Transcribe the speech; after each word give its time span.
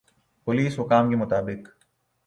police 0.47 0.79
حکام 0.79 1.11
کا 1.11 1.17
مطابق 1.17 1.69